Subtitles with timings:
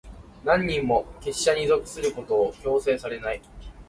[0.43, 3.41] 何人も、結社に属することを強制されない。